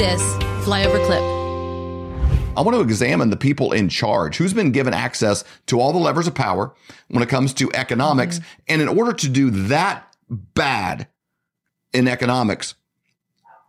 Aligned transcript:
this 0.00 0.22
flyover 0.64 1.04
clip. 1.04 1.20
I 2.56 2.62
want 2.62 2.74
to 2.74 2.80
examine 2.80 3.28
the 3.28 3.36
people 3.36 3.72
in 3.72 3.90
charge 3.90 4.38
who's 4.38 4.54
been 4.54 4.72
given 4.72 4.94
access 4.94 5.44
to 5.66 5.78
all 5.78 5.92
the 5.92 5.98
levers 5.98 6.26
of 6.26 6.34
power 6.34 6.72
when 7.08 7.22
it 7.22 7.28
comes 7.28 7.52
to 7.54 7.70
economics. 7.74 8.38
Mm-hmm. 8.38 8.62
And 8.68 8.80
in 8.80 8.88
order 8.88 9.12
to 9.12 9.28
do 9.28 9.50
that 9.50 10.16
bad 10.30 11.06
in 11.92 12.08
economics, 12.08 12.76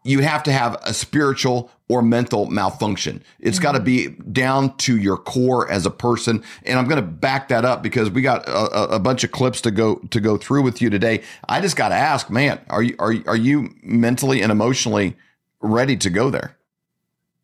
you 0.05 0.22
have 0.22 0.41
to 0.44 0.54
have 0.54 0.80
a 0.84 0.94
spiritual 0.94 1.70
or 1.90 2.02
mental 2.02 2.45
malfunction. 2.45 3.26
It's 3.41 3.58
mm-hmm. 3.58 3.63
got 3.63 3.72
to 3.73 3.82
be 3.82 4.08
down 4.08 4.77
to 4.77 4.98
your 4.98 5.18
core 5.18 5.70
as 5.70 5.86
a 5.86 5.91
person. 5.91 6.45
And 6.63 6.80
I'm 6.80 6.88
going 6.88 6.95
to 6.95 7.05
back 7.05 7.50
that 7.50 7.66
up 7.66 7.84
because 7.84 8.09
we 8.09 8.22
got 8.22 8.48
a, 8.48 8.95
a, 8.95 9.00
bunch 9.00 9.26
of 9.26 9.34
clips 9.34 9.59
to 9.62 9.72
go 9.72 9.95
to 9.95 10.22
go 10.22 10.38
through 10.38 10.62
with 10.62 10.82
you 10.82 10.90
today. 10.90 11.23
I 11.50 11.59
just 11.59 11.76
got 11.76 11.90
to 11.90 11.95
ask, 11.95 12.30
man, 12.30 12.62
are 12.70 12.82
you 12.82 12.95
are 13.00 13.13
are 13.27 13.36
you 13.36 13.76
mentally 13.84 14.41
and 14.41 14.50
emotionally 14.50 15.18
ready 15.62 15.98
to 15.98 16.10
go 16.10 16.30
there? 16.30 16.58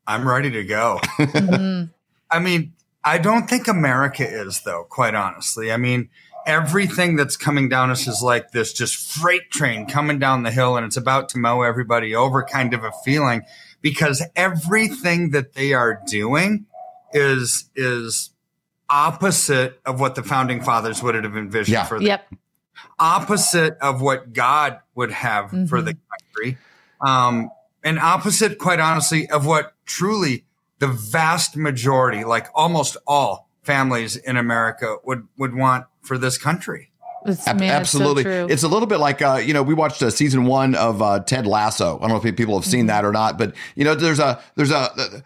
I'm 0.06 0.28
ready 0.28 0.52
to 0.52 0.64
go. 0.64 1.00
mm-hmm. 1.18 1.92
I 2.32 2.40
mean, 2.40 2.74
I 3.04 3.18
don't 3.18 3.50
think 3.50 3.68
America 3.68 4.28
is 4.28 4.62
though, 4.62 4.86
quite 4.90 5.16
honestly. 5.16 5.72
I 5.72 5.78
mean, 5.78 6.10
everything 6.46 7.16
that's 7.16 7.38
coming 7.38 7.70
down 7.70 7.90
us 7.92 8.08
is 8.08 8.22
like 8.22 8.52
this 8.52 8.74
just 8.74 8.96
freight 8.96 9.52
train 9.52 9.86
coming 9.86 10.18
down 10.18 10.44
the 10.44 10.52
hill 10.52 10.78
and 10.78 10.86
it's 10.86 10.98
about 10.98 11.30
to 11.30 11.38
mow 11.38 11.62
everybody 11.62 12.16
over 12.16 12.44
kind 12.44 12.74
of 12.74 12.84
a 12.84 12.92
feeling 13.04 13.44
because 13.82 14.24
everything 14.36 15.32
that 15.32 15.54
they 15.54 15.74
are 15.74 16.02
doing 16.08 16.66
is 17.14 17.70
is 17.76 18.32
opposite 18.90 19.80
of 19.86 20.00
what 20.00 20.16
the 20.16 20.24
founding 20.24 20.62
fathers 20.62 21.04
would 21.04 21.16
have 21.16 21.36
envisioned 21.36 21.74
yeah. 21.74 21.84
for 21.84 22.00
the 22.00 22.06
yep. 22.06 22.34
opposite 22.98 23.78
of 23.82 24.02
what 24.02 24.32
God 24.32 24.80
would 24.96 25.12
have 25.12 25.46
mm-hmm. 25.46 25.66
for 25.66 25.82
the 25.82 25.98
country. 26.36 26.58
Um, 27.02 27.50
and 27.88 28.00
opposite, 28.00 28.58
quite 28.58 28.82
honestly, 28.82 29.30
of 29.30 29.46
what 29.46 29.74
truly 29.86 30.44
the 30.80 30.88
vast 30.88 31.56
majority, 31.56 32.26
like 32.26 32.48
almost 32.54 32.98
all 33.08 33.50
families 33.64 34.18
in 34.18 34.36
America 34.36 34.98
would, 35.06 35.26
would 35.38 35.56
want 35.56 35.86
for 36.02 36.18
this 36.18 36.38
country. 36.38 36.92
Man, 37.26 37.64
Absolutely, 37.64 38.24
it's, 38.24 38.30
so 38.30 38.48
it's, 38.48 38.64
a 38.64 38.68
little 38.68 38.88
bit 38.88 39.00
like 39.00 39.22
uh, 39.22 39.42
you 39.44 39.54
know 39.54 39.62
we 39.62 39.74
watched 39.74 40.02
uh, 40.02 40.10
season 40.10 40.46
one 40.46 40.76
of 40.76 41.02
uh, 41.02 41.20
Ted 41.20 41.46
Lasso. 41.46 41.98
I 41.98 42.02
don't 42.02 42.10
know 42.10 42.30
if 42.30 42.36
people 42.38 42.56
have 42.58 42.64
seen 42.64 42.82
mm-hmm. 42.82 42.88
that 42.88 43.04
or 43.04 43.12
not, 43.12 43.38
but 43.38 43.54
you 43.76 43.84
know 43.84 43.96
there's 43.96 44.20
a 44.20 44.42
there's 44.56 44.72
a 44.72 45.24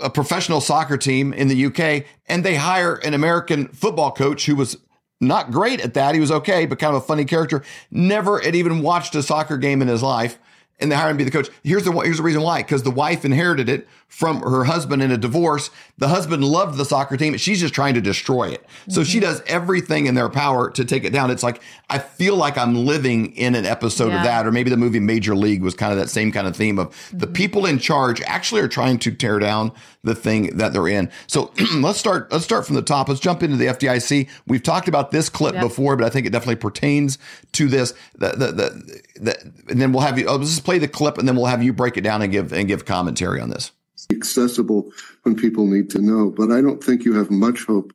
a 0.00 0.08
professional 0.08 0.62
soccer 0.62 0.96
team 0.96 1.34
in 1.34 1.48
the 1.48 1.66
UK, 1.66 2.06
and 2.26 2.42
they 2.42 2.54
hire 2.54 2.94
an 2.94 3.12
American 3.12 3.68
football 3.68 4.12
coach 4.12 4.46
who 4.46 4.56
was 4.56 4.78
not 5.20 5.50
great 5.50 5.80
at 5.80 5.92
that. 5.92 6.14
He 6.14 6.20
was 6.20 6.30
okay, 6.30 6.64
but 6.64 6.78
kind 6.78 6.96
of 6.96 7.02
a 7.02 7.06
funny 7.06 7.26
character. 7.26 7.62
Never 7.90 8.38
had 8.38 8.54
even 8.54 8.80
watched 8.80 9.14
a 9.14 9.22
soccer 9.22 9.58
game 9.58 9.82
in 9.82 9.88
his 9.88 10.02
life 10.02 10.38
and 10.80 10.90
they 10.90 10.96
hire 10.96 11.10
him 11.10 11.18
to 11.18 11.24
be 11.24 11.28
the 11.28 11.30
coach. 11.30 11.48
Here's 11.62 11.84
the 11.84 11.92
here's 11.92 12.16
the 12.16 12.22
reason 12.22 12.42
why: 12.42 12.62
because 12.62 12.82
the 12.82 12.90
wife 12.90 13.24
inherited 13.24 13.68
it 13.68 13.86
from 14.10 14.40
her 14.40 14.64
husband 14.64 15.02
in 15.02 15.12
a 15.12 15.16
divorce. 15.16 15.70
The 15.98 16.08
husband 16.08 16.44
loved 16.44 16.76
the 16.76 16.84
soccer 16.84 17.16
team. 17.16 17.36
She's 17.36 17.60
just 17.60 17.72
trying 17.72 17.94
to 17.94 18.00
destroy 18.00 18.48
it. 18.48 18.66
So 18.88 19.00
mm-hmm. 19.00 19.08
she 19.08 19.20
does 19.20 19.40
everything 19.46 20.06
in 20.06 20.16
their 20.16 20.28
power 20.28 20.68
to 20.70 20.84
take 20.84 21.04
it 21.04 21.12
down. 21.12 21.30
It's 21.30 21.44
like 21.44 21.62
I 21.88 21.98
feel 21.98 22.36
like 22.36 22.58
I'm 22.58 22.74
living 22.74 23.36
in 23.36 23.54
an 23.54 23.64
episode 23.64 24.08
yeah. 24.08 24.18
of 24.18 24.24
that, 24.24 24.46
or 24.46 24.52
maybe 24.52 24.68
the 24.68 24.76
movie 24.76 25.00
Major 25.00 25.36
League 25.36 25.62
was 25.62 25.74
kind 25.74 25.92
of 25.92 25.98
that 25.98 26.08
same 26.08 26.32
kind 26.32 26.46
of 26.46 26.56
theme 26.56 26.78
of 26.78 26.88
mm-hmm. 26.88 27.18
the 27.18 27.26
people 27.26 27.66
in 27.66 27.78
charge 27.78 28.20
actually 28.22 28.60
are 28.60 28.68
trying 28.68 28.98
to 28.98 29.12
tear 29.12 29.38
down 29.38 29.72
the 30.02 30.14
thing 30.14 30.56
that 30.56 30.72
they're 30.72 30.88
in. 30.88 31.10
So 31.26 31.52
let's 31.76 31.98
start. 31.98 32.32
Let's 32.32 32.44
start 32.44 32.66
from 32.66 32.76
the 32.76 32.82
top. 32.82 33.08
Let's 33.08 33.20
jump 33.20 33.42
into 33.42 33.56
the 33.56 33.66
FDIC. 33.66 34.28
We've 34.46 34.62
talked 34.62 34.88
about 34.88 35.10
this 35.10 35.28
clip 35.28 35.54
yep. 35.54 35.62
before, 35.62 35.96
but 35.96 36.04
I 36.04 36.10
think 36.10 36.26
it 36.26 36.30
definitely 36.30 36.56
pertains 36.56 37.18
to 37.52 37.68
this. 37.68 37.94
The, 38.14 38.30
the, 38.30 38.46
the, 38.52 39.02
the 39.20 39.52
and 39.68 39.80
then 39.80 39.92
we'll 39.92 40.02
have 40.02 40.18
you. 40.18 40.26
Just 40.38 40.64
play 40.70 40.78
the 40.78 40.88
clip, 40.88 41.18
and 41.18 41.26
then 41.26 41.34
we'll 41.34 41.46
have 41.46 41.62
you 41.62 41.72
break 41.72 41.96
it 41.96 42.02
down 42.02 42.22
and 42.22 42.30
give 42.30 42.52
and 42.52 42.68
give 42.68 42.84
commentary 42.84 43.40
on 43.40 43.50
this 43.50 43.72
accessible 44.10 44.90
when 45.24 45.36
people 45.36 45.66
need 45.66 45.90
to 45.90 46.00
know. 46.00 46.30
But 46.30 46.50
I 46.50 46.60
don't 46.60 46.82
think 46.82 47.04
you 47.04 47.14
have 47.14 47.30
much 47.30 47.64
hope 47.64 47.92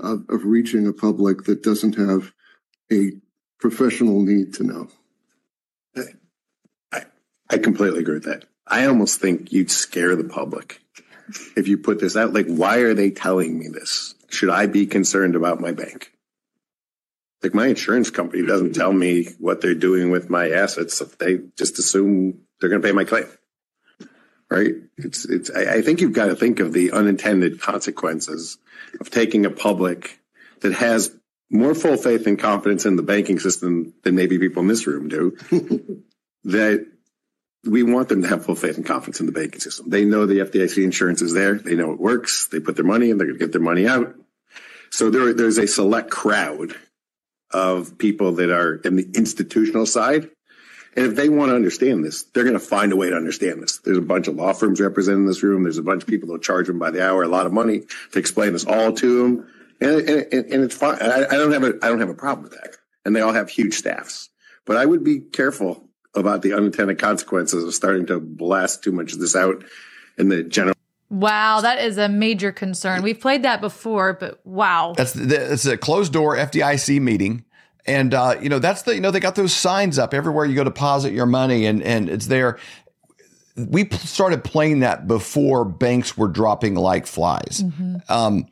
of, 0.00 0.24
of, 0.28 0.44
reaching 0.44 0.86
a 0.86 0.92
public 0.92 1.44
that 1.44 1.62
doesn't 1.64 1.96
have 1.96 2.32
a 2.92 3.12
professional 3.58 4.22
need 4.22 4.54
to 4.54 4.64
know. 4.64 4.88
I, 6.92 7.02
I 7.50 7.58
completely 7.58 8.00
agree 8.00 8.14
with 8.14 8.24
that. 8.24 8.44
I 8.66 8.86
almost 8.86 9.20
think 9.20 9.52
you'd 9.52 9.70
scare 9.70 10.14
the 10.14 10.24
public 10.24 10.80
if 11.56 11.66
you 11.66 11.78
put 11.78 11.98
this 11.98 12.16
out, 12.16 12.32
like, 12.32 12.46
why 12.46 12.78
are 12.78 12.94
they 12.94 13.10
telling 13.10 13.58
me 13.58 13.68
this? 13.68 14.14
Should 14.30 14.50
I 14.50 14.66
be 14.66 14.86
concerned 14.86 15.34
about 15.34 15.60
my 15.60 15.72
bank? 15.72 16.12
Like 17.42 17.54
my 17.54 17.68
insurance 17.68 18.10
company 18.10 18.44
doesn't 18.44 18.74
tell 18.74 18.92
me 18.92 19.28
what 19.38 19.60
they're 19.60 19.74
doing 19.74 20.10
with 20.10 20.28
my 20.28 20.50
assets. 20.50 20.98
They 21.18 21.38
just 21.56 21.78
assume 21.78 22.40
they're 22.60 22.70
going 22.70 22.82
to 22.82 22.88
pay 22.88 22.92
my 22.92 23.04
claim. 23.04 23.26
Right. 24.50 24.74
It's, 24.96 25.24
it's, 25.26 25.50
I, 25.50 25.74
I 25.74 25.82
think 25.82 26.00
you've 26.00 26.14
got 26.14 26.26
to 26.26 26.36
think 26.36 26.58
of 26.60 26.72
the 26.72 26.92
unintended 26.92 27.60
consequences 27.60 28.58
of 29.00 29.10
taking 29.10 29.44
a 29.44 29.50
public 29.50 30.18
that 30.60 30.72
has 30.72 31.14
more 31.50 31.74
full 31.74 31.96
faith 31.96 32.26
and 32.26 32.38
confidence 32.38 32.86
in 32.86 32.96
the 32.96 33.02
banking 33.02 33.38
system 33.38 33.94
than 34.02 34.14
maybe 34.14 34.38
people 34.38 34.62
in 34.62 34.68
this 34.68 34.86
room 34.86 35.08
do. 35.08 35.36
that 36.44 36.86
we 37.64 37.82
want 37.82 38.08
them 38.08 38.22
to 38.22 38.28
have 38.28 38.44
full 38.44 38.54
faith 38.54 38.76
and 38.76 38.86
confidence 38.86 39.20
in 39.20 39.26
the 39.26 39.32
banking 39.32 39.60
system. 39.60 39.90
They 39.90 40.04
know 40.04 40.26
the 40.26 40.38
FDIC 40.38 40.82
insurance 40.82 41.22
is 41.22 41.34
there. 41.34 41.54
They 41.54 41.74
know 41.74 41.92
it 41.92 42.00
works. 42.00 42.48
They 42.48 42.60
put 42.60 42.76
their 42.76 42.84
money 42.84 43.10
in. 43.10 43.18
They're 43.18 43.26
going 43.26 43.38
to 43.38 43.44
get 43.44 43.52
their 43.52 43.60
money 43.60 43.86
out. 43.86 44.14
So 44.90 45.10
there, 45.10 45.34
there's 45.34 45.58
a 45.58 45.66
select 45.66 46.10
crowd 46.10 46.74
of 47.50 47.98
people 47.98 48.32
that 48.32 48.50
are 48.50 48.76
in 48.76 48.96
the 48.96 49.08
institutional 49.14 49.86
side. 49.86 50.30
And 50.96 51.06
if 51.06 51.14
they 51.14 51.28
want 51.28 51.50
to 51.50 51.54
understand 51.54 52.04
this, 52.04 52.24
they're 52.24 52.44
going 52.44 52.54
to 52.54 52.60
find 52.60 52.92
a 52.92 52.96
way 52.96 53.10
to 53.10 53.16
understand 53.16 53.62
this. 53.62 53.78
There's 53.78 53.98
a 53.98 54.02
bunch 54.02 54.26
of 54.26 54.34
law 54.34 54.52
firms 54.52 54.80
represented 54.80 55.20
in 55.20 55.26
this 55.26 55.42
room. 55.42 55.62
There's 55.62 55.78
a 55.78 55.82
bunch 55.82 56.02
of 56.02 56.08
people 56.08 56.26
that 56.28 56.32
will 56.32 56.40
charge 56.40 56.66
them 56.66 56.78
by 56.78 56.90
the 56.90 57.06
hour 57.06 57.22
a 57.22 57.28
lot 57.28 57.46
of 57.46 57.52
money 57.52 57.82
to 58.12 58.18
explain 58.18 58.52
this 58.52 58.64
all 58.64 58.92
to 58.92 59.22
them. 59.22 59.48
And, 59.80 60.00
and, 60.08 60.32
and 60.32 60.64
it's 60.64 60.74
fine. 60.74 60.98
I, 61.00 61.26
I 61.26 61.36
don't 61.36 61.52
have 61.52 61.62
a, 61.62 61.74
I 61.82 61.88
don't 61.88 62.00
have 62.00 62.08
a 62.08 62.14
problem 62.14 62.44
with 62.44 62.52
that. 62.52 62.76
And 63.04 63.14
they 63.14 63.20
all 63.20 63.32
have 63.32 63.48
huge 63.48 63.74
staffs, 63.74 64.28
but 64.66 64.76
I 64.76 64.84
would 64.84 65.04
be 65.04 65.20
careful 65.20 65.88
about 66.14 66.42
the 66.42 66.54
unintended 66.54 66.98
consequences 66.98 67.62
of 67.64 67.72
starting 67.74 68.06
to 68.06 68.18
blast 68.18 68.82
too 68.82 68.92
much 68.92 69.12
of 69.12 69.20
this 69.20 69.36
out 69.36 69.64
in 70.18 70.28
the 70.28 70.42
general. 70.42 70.74
Wow, 71.10 71.62
that 71.62 71.82
is 71.82 71.96
a 71.96 72.08
major 72.08 72.52
concern. 72.52 73.02
We've 73.02 73.18
played 73.18 73.42
that 73.44 73.60
before, 73.60 74.12
but 74.12 74.44
wow, 74.44 74.92
that's 74.96 75.16
it's 75.16 75.64
a 75.64 75.78
closed 75.78 76.12
door 76.12 76.36
FDIC 76.36 77.00
meeting, 77.00 77.44
and 77.86 78.12
uh, 78.12 78.36
you 78.42 78.50
know 78.50 78.58
that's 78.58 78.82
the 78.82 78.94
you 78.94 79.00
know 79.00 79.10
they 79.10 79.20
got 79.20 79.34
those 79.34 79.54
signs 79.54 79.98
up 79.98 80.12
everywhere 80.12 80.44
you 80.44 80.54
go 80.54 80.64
deposit 80.64 81.12
your 81.12 81.24
money, 81.24 81.64
and 81.64 81.82
and 81.82 82.10
it's 82.10 82.26
there. 82.26 82.58
We 83.56 83.88
started 83.88 84.44
playing 84.44 84.80
that 84.80 85.08
before 85.08 85.64
banks 85.64 86.16
were 86.16 86.28
dropping 86.28 86.74
like 86.74 87.06
flies. 87.06 87.64
Mm-hmm. 87.64 87.96
Um, 88.08 88.46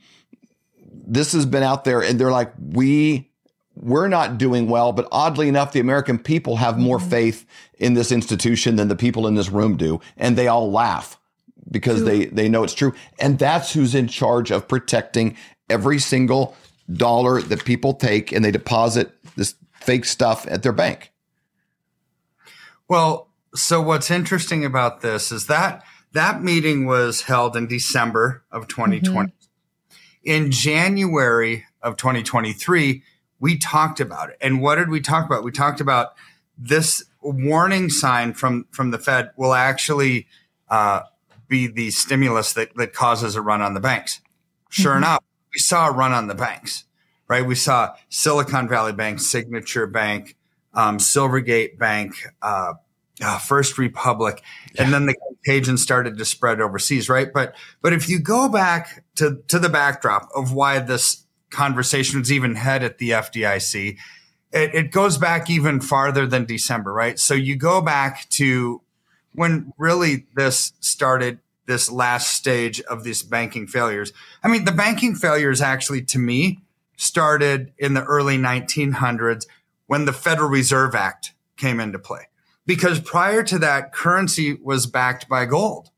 this 1.07 1.33
has 1.33 1.45
been 1.45 1.63
out 1.63 1.85
there, 1.85 2.01
and 2.03 2.19
they're 2.19 2.33
like, 2.33 2.53
we 2.59 3.31
we're 3.75 4.09
not 4.09 4.39
doing 4.39 4.69
well, 4.69 4.93
but 4.93 5.07
oddly 5.13 5.49
enough, 5.49 5.73
the 5.73 5.81
American 5.81 6.19
people 6.19 6.57
have 6.57 6.79
more 6.79 6.99
mm-hmm. 6.99 7.11
faith 7.11 7.47
in 7.79 7.93
this 7.93 8.11
institution 8.11 8.77
than 8.77 8.89
the 8.89 8.97
people 8.97 9.27
in 9.27 9.35
this 9.35 9.51
room 9.51 9.77
do. 9.77 10.01
And 10.17 10.37
they 10.37 10.49
all 10.49 10.73
laugh 10.73 11.19
because 11.71 12.05
they, 12.05 12.27
they 12.27 12.49
know 12.49 12.65
it's 12.65 12.75
true. 12.75 12.95
And 13.19 13.39
that's 13.39 13.73
who's 13.73 13.95
in 13.95 14.09
charge 14.09 14.51
of 14.51 14.69
protecting 14.69 15.37
every 15.69 15.99
single 15.99 16.57
dollar 16.93 17.43
that 17.43 17.65
people 17.65 17.95
take 17.95 18.33
and 18.33 18.45
they 18.45 18.51
deposit 18.51 19.13
this 19.37 19.55
fake 19.81 20.05
stuff 20.05 20.47
at 20.49 20.63
their 20.63 20.73
bank. 20.73 21.13
Well, 22.89 23.29
so 23.55 23.81
what's 23.81 24.11
interesting 24.11 24.65
about 24.65 25.01
this 25.01 25.33
is 25.33 25.47
that 25.47 25.83
that 26.13 26.43
meeting 26.43 26.87
was 26.87 27.23
held 27.23 27.57
in 27.57 27.67
December 27.67 28.45
of 28.51 28.69
2020. 28.69 29.29
Mm-hmm. 29.29 29.33
In 30.25 30.51
January 30.51 31.67
of 31.83 31.97
2023, 31.97 33.03
we 33.39 33.59
talked 33.59 34.01
about 34.01 34.31
it. 34.31 34.37
And 34.41 34.61
what 34.61 34.77
did 34.77 34.89
we 34.89 35.01
talk 35.01 35.27
about? 35.27 35.45
We 35.45 35.53
talked 35.53 35.81
about 35.81 36.15
this 36.57 37.05
warning 37.21 37.91
sign 37.91 38.33
from 38.33 38.67
from 38.71 38.91
the 38.91 38.99
Fed 38.99 39.31
will 39.37 39.53
actually 39.53 40.27
uh, 40.69 41.03
be 41.49 41.67
the 41.67 41.91
stimulus 41.91 42.53
that, 42.55 42.75
that 42.77 42.93
causes 42.93 43.37
a 43.37 43.41
run 43.41 43.63
on 43.63 43.75
the 43.75 43.81
banks. 43.81 44.21
Sure 44.69 44.93
mm-hmm. 44.93 45.05
enough, 45.05 45.25
we 45.53 45.59
saw 45.59 45.89
a 45.89 45.93
run 45.93 46.13
on 46.13 46.27
the 46.27 46.35
banks, 46.35 46.85
right? 47.29 47.45
We 47.45 47.55
saw 47.55 47.95
Silicon 48.09 48.69
Valley 48.69 48.93
Bank, 48.93 49.21
Signature 49.21 49.87
Bank, 49.87 50.37
um, 50.75 50.99
Silvergate 50.99 51.79
Bank, 51.79 52.15
uh, 52.43 52.75
uh, 53.23 53.39
First 53.39 53.79
Republic, 53.79 54.43
yeah. 54.75 54.85
and 54.85 54.93
then 54.93 55.07
the 55.07 55.15
contagion 55.15 55.79
started 55.79 56.19
to 56.19 56.25
spread 56.25 56.61
overseas, 56.61 57.09
right? 57.09 57.33
But 57.33 57.55
but 57.81 57.95
if 57.95 58.11
you 58.11 58.19
go 58.19 58.49
back 58.49 59.05
to 59.15 59.43
to 59.49 59.59
the 59.59 59.71
backdrop 59.71 60.29
of 60.35 60.53
why 60.53 60.81
this 60.81 61.27
conversation 61.51 62.21
conversations 62.21 62.33
even 62.33 62.55
had 62.55 62.83
at 62.83 62.99
the 62.99 63.11
FDIC. 63.11 63.97
It, 64.53 64.75
it 64.75 64.91
goes 64.91 65.19
back 65.19 65.49
even 65.51 65.81
farther 65.81 66.27
than 66.27 66.45
December, 66.45 66.93
right? 66.93 67.19
So 67.19 67.35
you 67.35 67.57
go 67.57 67.81
back 67.81 68.29
to 68.31 68.83
when 69.37 69.73
really 69.79 70.27
this 70.35 70.73
started 70.81 71.39
this 71.67 71.91
last 71.91 72.35
stage 72.35 72.81
of 72.83 73.05
these 73.05 73.23
banking 73.23 73.67
failures. 73.67 74.13
I 74.43 74.49
mean, 74.49 74.65
the 74.65 74.73
banking 74.73 75.15
failures 75.15 75.61
actually, 75.61 76.03
to 76.03 76.19
me, 76.19 76.61
started 76.97 77.73
in 77.79 77.95
the 77.95 78.05
early 78.05 78.39
1900s 78.39 79.47
when 79.87 80.05
the 80.05 80.13
Federal 80.13 80.49
Reserve 80.49 80.95
Act 80.95 81.33
came 81.57 81.81
into 81.81 81.99
play. 81.99 82.29
because 82.67 83.01
prior 83.01 83.43
to 83.45 83.59
that, 83.61 83.93
currency 83.93 84.55
was 84.55 84.87
backed 84.87 85.29
by 85.29 85.45
gold, 85.45 85.91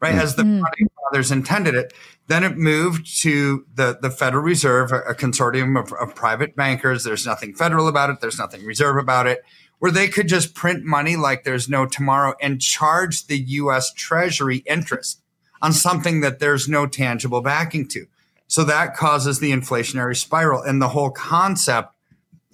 right? 0.00 0.14
Mm. 0.14 0.22
As 0.22 0.36
the 0.36 0.44
mm. 0.44 0.62
fathers 1.10 1.32
intended 1.32 1.74
it. 1.74 1.92
Then 2.28 2.44
it 2.44 2.56
moved 2.56 3.20
to 3.22 3.66
the, 3.74 3.98
the 4.00 4.10
Federal 4.10 4.44
Reserve, 4.44 4.92
a, 4.92 5.00
a 5.00 5.14
consortium 5.14 5.78
of, 5.78 5.92
of 5.92 6.14
private 6.14 6.54
bankers. 6.54 7.02
There's 7.02 7.26
nothing 7.26 7.54
federal 7.54 7.88
about 7.88 8.10
it. 8.10 8.20
There's 8.20 8.38
nothing 8.38 8.64
reserve 8.64 8.96
about 8.96 9.26
it 9.26 9.42
where 9.82 9.90
they 9.90 10.06
could 10.06 10.28
just 10.28 10.54
print 10.54 10.84
money 10.84 11.16
like 11.16 11.42
there's 11.42 11.68
no 11.68 11.84
tomorrow 11.84 12.34
and 12.40 12.60
charge 12.60 13.26
the 13.26 13.36
US 13.36 13.92
Treasury 13.92 14.58
interest 14.58 15.20
on 15.60 15.72
something 15.72 16.20
that 16.20 16.38
there's 16.38 16.68
no 16.68 16.86
tangible 16.86 17.40
backing 17.40 17.88
to. 17.88 18.06
So 18.46 18.62
that 18.62 18.94
causes 18.94 19.40
the 19.40 19.50
inflationary 19.50 20.16
spiral 20.16 20.62
and 20.62 20.80
the 20.80 20.86
whole 20.86 21.10
concept 21.10 21.92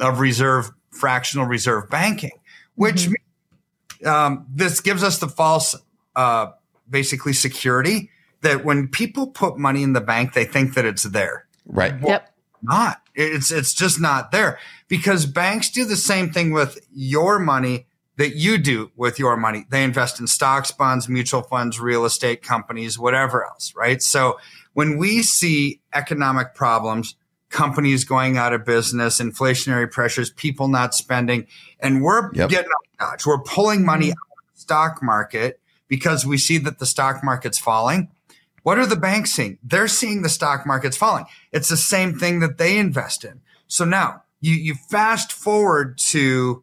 of 0.01 0.21
reserve, 0.21 0.71
fractional 0.91 1.45
reserve 1.45 1.91
banking, 1.91 2.41
which 2.77 3.11
mm-hmm. 3.11 4.09
um, 4.09 4.47
this 4.49 4.81
gives 4.81 5.03
us 5.03 5.19
the 5.19 5.29
false, 5.29 5.77
uh, 6.17 6.47
basically 6.89 7.35
security 7.35 8.09
that 8.41 8.65
when 8.65 8.89
people 8.89 9.27
put 9.27 9.59
money 9.59 9.83
in 9.83 9.93
the 9.93 10.01
bank, 10.01 10.33
they 10.33 10.47
think 10.47 10.73
that 10.77 10.87
it's 10.87 11.03
there. 11.03 11.47
Right. 11.67 11.93
Well, 12.01 12.11
yep. 12.11 12.35
Not. 12.63 13.03
It's 13.19 13.50
it's 13.50 13.75
just 13.75 14.00
not 14.00 14.31
there 14.31 14.59
because 14.87 15.26
banks 15.26 15.70
do 15.70 15.85
the 15.85 15.97
same 15.97 16.31
thing 16.31 16.53
with 16.53 16.79
your 16.94 17.38
money 17.38 17.87
that 18.17 18.37
you 18.37 18.59
do 18.59 18.91
with 18.97 19.19
your 19.19 19.37
money. 19.37 19.65
They 19.70 19.82
invest 19.82 20.20
in 20.20 20.26
stocks, 20.26 20.70
bonds, 20.70 21.09
mutual 21.09 21.43
funds, 21.43 21.81
real 21.81 22.05
estate 22.05 22.43
companies, 22.43 22.99
whatever 22.99 23.44
else, 23.44 23.75
right? 23.76 24.00
So 24.03 24.38
when 24.73 24.99
we 24.99 25.23
see 25.23 25.81
economic 25.93 26.55
problems, 26.55 27.17
companies 27.50 28.05
going 28.05 28.37
out 28.37 28.53
of 28.53 28.65
business, 28.65 29.21
inflationary 29.21 29.91
pressures, 29.91 30.31
people 30.31 30.69
not 30.69 30.94
spending, 30.94 31.47
and 31.81 32.03
we're 32.03 32.31
yep. 32.35 32.50
getting 32.50 32.71
up 32.71 33.11
notch. 33.11 33.26
We're 33.26 33.43
pulling 33.43 33.85
money 33.85 34.06
mm-hmm. 34.06 34.12
out 34.12 34.49
of 34.49 34.55
the 34.55 34.61
stock 34.61 35.03
market 35.03 35.61
because 35.88 36.26
we 36.26 36.38
see 36.38 36.59
that 36.59 36.79
the 36.79 36.87
stock 36.87 37.25
market's 37.25 37.59
falling. 37.59 38.11
What 38.69 38.79
are 38.79 38.85
the 38.85 38.97
banks 38.97 39.31
seeing? 39.31 39.56
They're 39.62 39.88
seeing 39.88 40.20
the 40.20 40.29
stock 40.29 40.67
market's 40.67 40.99
falling. 40.99 41.25
It's 41.53 41.70
the 41.70 41.76
same 41.79 42.19
thing 42.19 42.41
that 42.41 42.59
they 42.59 42.76
invest 42.76 43.25
in. 43.25 43.41
So 43.67 43.87
now 43.87 44.25
you, 44.43 44.53
you 44.53 44.75
fast 44.75 45.32
forward 45.32 45.97
to 46.11 46.62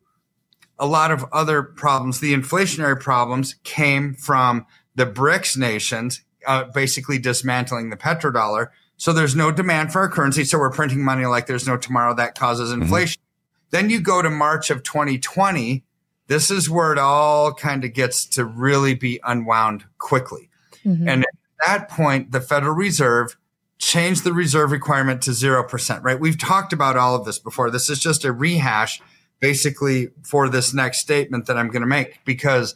a 0.78 0.86
lot 0.86 1.10
of 1.10 1.25
other 1.34 1.63
problems. 1.63 2.19
The 2.19 2.36
inflationary 2.36 3.00
problems 3.00 3.56
came 3.63 4.13
from 4.13 4.68
the 4.94 5.07
BRICS 5.07 5.57
nations, 5.57 6.24
uh, 6.46 6.66
basically 6.66 7.18
dismantling 7.18 7.90
the 7.90 7.98
petrodollar. 7.98 8.68
So 8.98 9.12
there's 9.12 9.36
no 9.36 9.51
demand 9.51 9.92
for 9.92 10.01
our 10.01 10.10
currency. 10.10 10.44
So 10.44 10.60
we're 10.60 10.69
printing 10.69 11.04
money 11.04 11.25
like 11.25 11.48
there's 11.48 11.66
no 11.66 11.75
tomorrow. 11.75 12.13
That 12.13 12.38
causes 12.38 12.69
mm-hmm. 12.69 12.84
inflation. 12.84 13.19
Mm-hmm. 13.19 13.78
Then 13.78 13.90
you 13.90 14.00
go 14.00 14.22
to 14.22 14.30
March 14.30 14.69
of 14.69 14.84
2020. 14.84 15.84
This 16.28 16.51
is 16.51 16.69
where 16.69 16.92
it 16.92 17.00
all 17.00 17.51
kind 17.51 17.84
of 17.84 17.94
gets 17.94 18.28
to 18.28 18.46
really 18.46 18.94
be 18.94 19.19
unwound 19.24 19.86
quickly. 19.98 20.51
Mm-hmm. 20.86 21.10
And 21.10 21.25
that 21.66 21.90
point, 21.90 22.31
the 22.31 22.42
Federal 22.42 22.75
Reserve 22.75 23.38
changed 23.78 24.24
the 24.24 24.34
reserve 24.34 24.72
requirement 24.72 25.22
to 25.24 25.31
0%, 25.31 26.04
right? 26.04 26.19
We've 26.19 26.38
talked 26.38 26.74
about 26.74 26.98
all 26.98 27.16
of 27.16 27.25
this 27.25 27.40
before. 27.40 27.69
This 27.69 27.90
is 27.90 28.00
just 28.00 28.24
a 28.24 28.31
rehash 28.31 29.02
basically 29.40 30.10
for 30.24 30.48
this 30.50 30.74
next 30.74 31.00
statement 31.00 31.46
that 31.48 31.57
I'm 31.57 31.68
going 31.68 31.81
to 31.81 31.88
make 31.88 32.24
because 32.25 32.75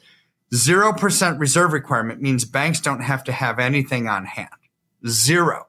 0% 0.53 1.39
reserve 1.39 1.73
requirement 1.73 2.21
means 2.21 2.43
banks 2.43 2.81
don't 2.81 3.01
have 3.01 3.23
to 3.25 3.31
have 3.31 3.59
anything 3.59 4.07
on 4.07 4.25
hand. 4.25 4.49
Zero, 5.07 5.67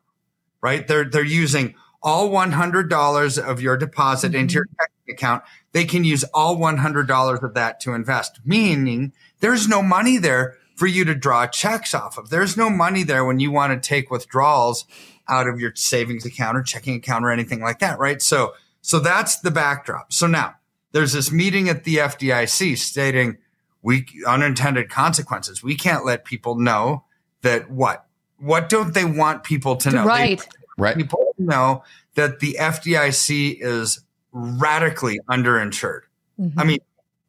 right? 0.60 0.86
They're, 0.86 1.04
they're 1.04 1.24
using 1.24 1.74
all 2.02 2.30
$100 2.30 3.38
of 3.38 3.60
your 3.60 3.76
deposit 3.76 4.32
mm-hmm. 4.32 4.40
into 4.40 4.54
your 4.54 4.64
checking 4.64 5.14
account. 5.14 5.44
They 5.72 5.84
can 5.84 6.02
use 6.02 6.24
all 6.34 6.56
$100 6.56 7.42
of 7.42 7.54
that 7.54 7.80
to 7.80 7.94
invest, 7.94 8.40
meaning 8.44 9.12
there's 9.40 9.68
no 9.68 9.82
money 9.82 10.16
there 10.16 10.56
for 10.80 10.86
you 10.86 11.04
to 11.04 11.14
draw 11.14 11.46
checks 11.46 11.92
off 11.92 12.16
of. 12.16 12.30
There's 12.30 12.56
no 12.56 12.70
money 12.70 13.02
there 13.02 13.22
when 13.22 13.38
you 13.38 13.50
want 13.50 13.70
to 13.70 13.86
take 13.86 14.10
withdrawals 14.10 14.86
out 15.28 15.46
of 15.46 15.60
your 15.60 15.74
savings 15.74 16.24
account 16.24 16.56
or 16.56 16.62
checking 16.62 16.94
account 16.94 17.22
or 17.22 17.30
anything 17.30 17.60
like 17.60 17.80
that, 17.80 17.98
right? 17.98 18.22
So, 18.22 18.54
so 18.80 18.98
that's 18.98 19.40
the 19.40 19.50
backdrop. 19.50 20.10
So 20.10 20.26
now 20.26 20.54
there's 20.92 21.12
this 21.12 21.30
meeting 21.30 21.68
at 21.68 21.84
the 21.84 21.96
FDIC 21.96 22.78
stating 22.78 23.36
we 23.82 24.06
unintended 24.26 24.88
consequences. 24.88 25.62
We 25.62 25.76
can't 25.76 26.06
let 26.06 26.24
people 26.24 26.54
know 26.54 27.04
that 27.42 27.70
what? 27.70 28.06
What 28.38 28.70
don't 28.70 28.94
they 28.94 29.04
want 29.04 29.44
people 29.44 29.76
to 29.76 29.90
know? 29.90 30.06
Right. 30.06 30.40
They, 30.40 30.46
right. 30.78 30.96
People 30.96 31.34
know 31.36 31.84
that 32.14 32.40
the 32.40 32.56
FDIC 32.58 33.58
is 33.60 34.00
radically 34.32 35.20
underinsured. 35.28 36.04
Mm-hmm. 36.40 36.58
I 36.58 36.64
mean, 36.64 36.78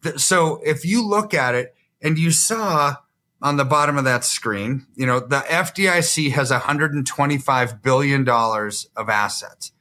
th- 0.03 0.19
so 0.19 0.61
if 0.63 0.85
you 0.85 1.05
look 1.05 1.33
at 1.33 1.53
it 1.53 1.75
and 2.01 2.17
you 2.17 2.31
saw 2.31 2.95
on 3.41 3.57
the 3.57 3.65
bottom 3.65 3.97
of 3.97 4.03
that 4.03 4.23
screen, 4.23 4.85
you 4.95 5.05
know, 5.05 5.19
the 5.19 5.39
FDIC 5.39 6.31
has 6.31 6.51
$125 6.51 7.81
billion 7.81 8.27
of 8.29 9.09
assets. 9.09 9.71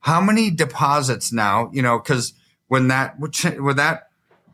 How 0.00 0.20
many 0.20 0.50
deposits 0.50 1.32
now, 1.32 1.70
you 1.72 1.82
know, 1.82 1.98
because 1.98 2.32
when 2.68 2.88
that, 2.88 3.16
when 3.18 3.76
that 3.76 4.08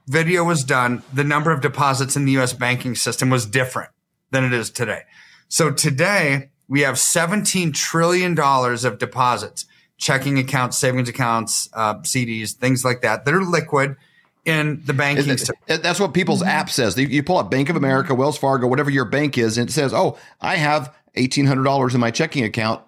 video 0.07 0.45
was 0.45 0.65
done, 0.65 1.03
the 1.13 1.25
number 1.25 1.53
of 1.53 1.61
deposits 1.61 2.17
in 2.17 2.25
the 2.25 2.33
US 2.39 2.53
banking 2.53 2.95
system 2.95 3.31
was 3.31 3.47
different 3.47 3.91
than 4.33 4.45
it 4.45 4.53
is 4.53 4.71
today. 4.71 5.03
So 5.49 5.71
today 5.71 6.51
we 6.69 6.81
have 6.81 6.97
$17 6.97 7.73
trillion 7.75 8.39
of 8.39 8.99
deposits, 8.99 9.67
checking 9.97 10.39
accounts, 10.39 10.79
savings 10.79 11.09
accounts, 11.09 11.69
uh, 11.73 11.97
CDs, 11.99 12.53
things 12.53 12.85
like 12.85 13.03
that 13.03 13.29
are 13.29 13.45
liquid 13.45 13.97
in 14.45 14.83
the 14.85 14.95
banking 14.95 15.25
system. 15.25 15.57
That's 15.67 16.01
what 16.01 16.15
people's 16.15 16.41
mm-hmm. 16.41 16.49
app 16.49 16.71
says. 16.71 16.97
You 16.97 17.23
pull 17.23 17.39
up 17.39 17.51
Bank 17.51 17.69
of 17.69 17.77
America, 17.77 18.15
Wells 18.15 18.39
Fargo, 18.39 18.67
whatever 18.67 18.91
your 18.91 19.05
bank 19.05 19.39
is, 19.39 19.59
and 19.59 19.69
it 19.69 19.73
says, 19.73 19.93
"Oh, 19.93 20.19
I 20.41 20.57
have 20.57 20.95
eighteen 21.15 21.47
hundred 21.47 21.65
dollars 21.65 21.95
in 21.95 22.01
my 22.01 22.11
checking 22.11 22.45
account, 22.45 22.83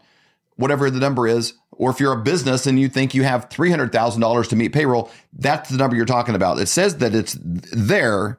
whatever 0.57 0.91
the 0.91 1.01
number 1.01 1.27
is." 1.27 1.55
Or 1.73 1.91
if 1.91 1.99
you're 2.01 2.13
a 2.13 2.23
business 2.23 2.67
and 2.67 2.79
you 2.79 2.89
think 2.89 3.15
you 3.15 3.25
have 3.25 3.49
three 3.51 3.71
hundred 3.71 3.93
thousand 3.93 4.21
dollars 4.21 4.49
to 4.49 4.57
meet 4.57 4.73
payroll, 4.73 5.11
that's 5.33 5.71
the 5.71 5.79
number 5.79 5.97
you're 5.97 6.05
talking 6.05 6.35
about. 6.35 6.59
It 6.59 6.67
says 6.67 6.99
that 6.99 7.15
it's 7.15 7.37
there, 7.43 8.39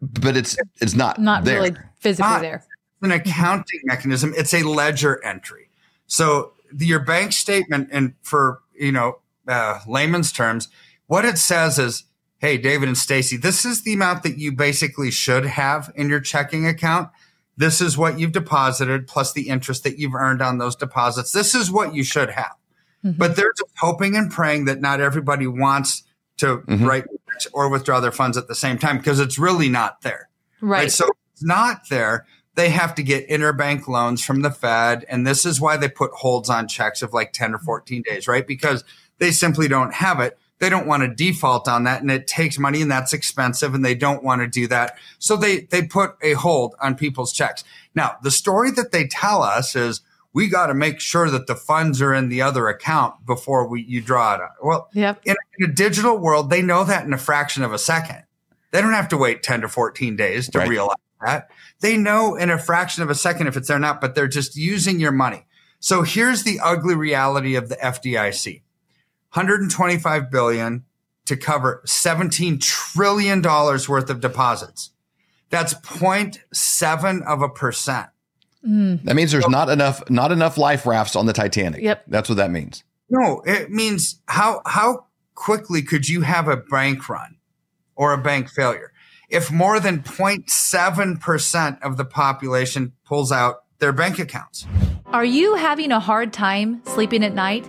but 0.00 0.36
it's 0.36 0.56
it's 0.80 0.94
not 0.94 1.20
not 1.20 1.44
there. 1.44 1.62
really 1.62 1.76
physically 1.98 2.28
not 2.30 2.42
there. 2.42 2.64
An 3.02 3.12
accounting 3.12 3.80
mechanism. 3.84 4.32
It's 4.36 4.54
a 4.54 4.62
ledger 4.62 5.22
entry. 5.24 5.68
So 6.06 6.52
the, 6.72 6.86
your 6.86 7.00
bank 7.00 7.32
statement, 7.32 7.88
and 7.92 8.14
for 8.22 8.60
you 8.74 8.92
know 8.92 9.18
uh, 9.46 9.80
layman's 9.86 10.32
terms 10.32 10.68
what 11.14 11.24
it 11.24 11.38
says 11.38 11.78
is, 11.78 12.02
hey, 12.38 12.58
David 12.58 12.88
and 12.88 12.98
Stacy, 12.98 13.36
this 13.36 13.64
is 13.64 13.82
the 13.82 13.92
amount 13.92 14.24
that 14.24 14.36
you 14.36 14.50
basically 14.50 15.12
should 15.12 15.46
have 15.46 15.92
in 15.94 16.08
your 16.08 16.18
checking 16.18 16.66
account. 16.66 17.08
This 17.56 17.80
is 17.80 17.96
what 17.96 18.18
you've 18.18 18.32
deposited 18.32 19.06
plus 19.06 19.32
the 19.32 19.48
interest 19.48 19.84
that 19.84 19.96
you've 19.96 20.16
earned 20.16 20.42
on 20.42 20.58
those 20.58 20.74
deposits. 20.74 21.30
This 21.30 21.54
is 21.54 21.70
what 21.70 21.94
you 21.94 22.02
should 22.02 22.30
have. 22.30 22.56
Mm-hmm. 23.04 23.16
But 23.16 23.36
they're 23.36 23.52
just 23.56 23.70
hoping 23.78 24.16
and 24.16 24.28
praying 24.28 24.64
that 24.64 24.80
not 24.80 25.00
everybody 25.00 25.46
wants 25.46 26.02
to 26.38 26.58
mm-hmm. 26.58 26.84
write 26.84 27.04
or 27.52 27.68
withdraw 27.68 28.00
their 28.00 28.10
funds 28.10 28.36
at 28.36 28.48
the 28.48 28.56
same 28.56 28.76
time 28.76 28.98
because 28.98 29.20
it's 29.20 29.38
really 29.38 29.68
not 29.68 30.00
there. 30.00 30.28
Right. 30.60 30.78
right. 30.78 30.90
So 30.90 31.08
it's 31.32 31.44
not 31.44 31.88
there. 31.90 32.26
They 32.56 32.70
have 32.70 32.92
to 32.96 33.04
get 33.04 33.28
interbank 33.28 33.86
loans 33.86 34.24
from 34.24 34.42
the 34.42 34.50
Fed. 34.50 35.04
And 35.08 35.24
this 35.24 35.46
is 35.46 35.60
why 35.60 35.76
they 35.76 35.88
put 35.88 36.10
holds 36.10 36.50
on 36.50 36.66
checks 36.66 37.02
of 37.02 37.12
like 37.12 37.32
10 37.32 37.54
or 37.54 37.58
14 37.58 38.02
days, 38.02 38.26
right? 38.26 38.44
Because 38.44 38.82
they 39.18 39.30
simply 39.30 39.68
don't 39.68 39.94
have 39.94 40.18
it 40.18 40.36
they 40.64 40.70
don't 40.70 40.86
want 40.86 41.02
to 41.02 41.14
default 41.14 41.68
on 41.68 41.84
that 41.84 42.00
and 42.00 42.10
it 42.10 42.26
takes 42.26 42.58
money 42.58 42.80
and 42.80 42.90
that's 42.90 43.12
expensive 43.12 43.74
and 43.74 43.84
they 43.84 43.94
don't 43.94 44.24
want 44.24 44.40
to 44.40 44.46
do 44.46 44.66
that. 44.66 44.96
So 45.18 45.36
they, 45.36 45.60
they 45.60 45.82
put 45.82 46.16
a 46.22 46.32
hold 46.32 46.74
on 46.80 46.94
people's 46.94 47.34
checks. 47.34 47.64
Now, 47.94 48.16
the 48.22 48.30
story 48.30 48.70
that 48.70 48.90
they 48.90 49.06
tell 49.06 49.42
us 49.42 49.76
is 49.76 50.00
we 50.32 50.48
got 50.48 50.68
to 50.68 50.74
make 50.74 51.00
sure 51.00 51.28
that 51.28 51.46
the 51.46 51.54
funds 51.54 52.00
are 52.00 52.14
in 52.14 52.30
the 52.30 52.40
other 52.40 52.68
account 52.68 53.26
before 53.26 53.68
we, 53.68 53.82
you 53.82 54.00
draw 54.00 54.36
it 54.36 54.40
out. 54.40 54.52
Well, 54.62 54.88
yep. 54.94 55.20
in, 55.26 55.36
in, 55.58 55.70
a 55.70 55.72
digital 55.74 56.16
world, 56.16 56.48
they 56.48 56.62
know 56.62 56.82
that 56.84 57.04
in 57.04 57.12
a 57.12 57.18
fraction 57.18 57.62
of 57.62 57.74
a 57.74 57.78
second. 57.78 58.22
They 58.70 58.80
don't 58.80 58.94
have 58.94 59.08
to 59.08 59.18
wait 59.18 59.42
10 59.42 59.60
to 59.60 59.68
14 59.68 60.16
days 60.16 60.48
to 60.48 60.60
right. 60.60 60.68
realize 60.68 60.96
that. 61.22 61.50
They 61.80 61.98
know 61.98 62.36
in 62.36 62.48
a 62.48 62.58
fraction 62.58 63.02
of 63.02 63.10
a 63.10 63.14
second 63.14 63.48
if 63.48 63.58
it's 63.58 63.68
there 63.68 63.76
or 63.76 63.80
not, 63.80 64.00
but 64.00 64.14
they're 64.14 64.28
just 64.28 64.56
using 64.56 64.98
your 64.98 65.12
money. 65.12 65.44
So 65.78 66.04
here's 66.04 66.42
the 66.42 66.58
ugly 66.60 66.94
reality 66.94 67.54
of 67.54 67.68
the 67.68 67.76
FDIC. 67.76 68.62
125 69.34 70.30
billion 70.30 70.84
to 71.26 71.36
cover 71.36 71.82
17 71.84 72.58
trillion 72.60 73.42
dollars 73.42 73.88
worth 73.88 74.08
of 74.08 74.20
deposits. 74.20 74.90
That's 75.50 75.74
0.7 75.74 77.22
of 77.26 77.42
a 77.42 77.48
percent. 77.48 78.08
Mm. 78.66 79.02
That 79.02 79.16
means 79.16 79.32
there's 79.32 79.44
so, 79.44 79.50
not 79.50 79.68
enough 79.68 80.08
not 80.08 80.32
enough 80.32 80.56
life 80.56 80.86
rafts 80.86 81.16
on 81.16 81.26
the 81.26 81.32
Titanic. 81.32 81.82
Yep. 81.82 82.04
That's 82.06 82.28
what 82.28 82.36
that 82.36 82.50
means. 82.50 82.84
No, 83.10 83.42
it 83.44 83.70
means 83.70 84.20
how 84.26 84.62
how 84.66 85.06
quickly 85.34 85.82
could 85.82 86.08
you 86.08 86.22
have 86.22 86.48
a 86.48 86.56
bank 86.56 87.08
run 87.08 87.36
or 87.96 88.12
a 88.12 88.18
bank 88.18 88.48
failure 88.48 88.92
if 89.28 89.50
more 89.50 89.80
than 89.80 90.00
0.7% 90.02 91.82
of 91.82 91.96
the 91.96 92.04
population 92.04 92.92
pulls 93.04 93.32
out 93.32 93.64
their 93.80 93.92
bank 93.92 94.18
accounts? 94.18 94.66
Are 95.06 95.24
you 95.24 95.56
having 95.56 95.92
a 95.92 96.00
hard 96.00 96.32
time 96.32 96.82
sleeping 96.86 97.24
at 97.24 97.34
night? 97.34 97.68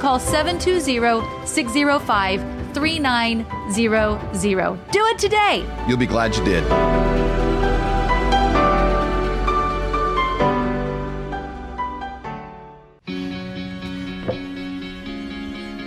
can 0.00 0.08
call 0.08 0.18
720 0.18 1.46
605 1.46 2.40
3900. 2.74 4.90
Do 4.90 5.06
it 5.06 5.18
today. 5.18 5.64
You'll 5.86 5.98
be 5.98 6.06
glad 6.06 6.34
you 6.36 6.44
did. 6.44 6.64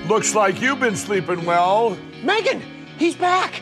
Looks 0.08 0.36
like 0.36 0.62
you've 0.62 0.80
been 0.80 0.96
sleeping 0.96 1.44
well. 1.46 1.98
Megan, 2.24 2.62
he's 2.98 3.16
back. 3.16 3.62